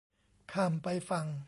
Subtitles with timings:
[0.51, 1.27] ข้ามไปฝั่ง